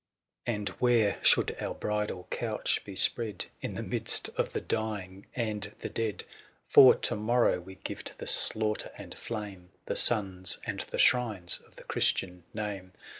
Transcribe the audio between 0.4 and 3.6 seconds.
5'S5" And where should our bridal couch be spread f"